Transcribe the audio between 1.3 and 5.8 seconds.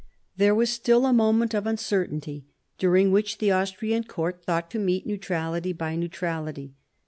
of uncertainty during which the Austrian court thought to meet neutrality